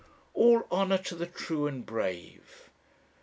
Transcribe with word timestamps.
"All 0.33 0.65
honour 0.71 0.97
to 0.97 1.15
the 1.15 1.27
true 1.27 1.67
and 1.67 1.85
brave! 1.85 2.71